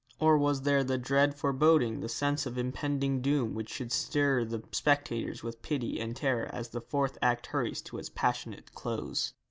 [0.19, 4.63] or was there the dread foreboding, the sense of impending doom which should stir the
[4.71, 9.35] spectators with pity and terror as the fourth act hurries to its passionate close?